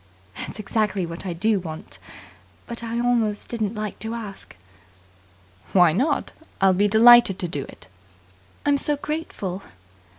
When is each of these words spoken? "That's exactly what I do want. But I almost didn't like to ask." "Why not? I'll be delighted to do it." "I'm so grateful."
"That's 0.35 0.57
exactly 0.57 1.05
what 1.05 1.27
I 1.27 1.33
do 1.33 1.59
want. 1.59 1.99
But 2.65 2.81
I 2.83 2.97
almost 2.99 3.49
didn't 3.49 3.75
like 3.75 3.99
to 3.99 4.15
ask." 4.15 4.55
"Why 5.73 5.93
not? 5.93 6.33
I'll 6.59 6.73
be 6.73 6.87
delighted 6.87 7.37
to 7.37 7.47
do 7.47 7.65
it." 7.65 7.87
"I'm 8.65 8.79
so 8.79 8.97
grateful." 8.97 9.61